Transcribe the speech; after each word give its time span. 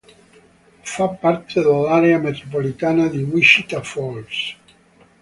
Fa 0.81 1.09
parte 1.09 1.61
dell'area 1.61 2.17
metropolitana 2.17 3.07
di 3.07 3.21
Wichita 3.21 3.83
Falls. 3.83 4.55